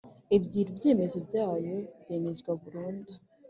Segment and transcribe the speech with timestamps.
[0.35, 3.11] ebyeri Ibyemezo byayo byemezwa burundu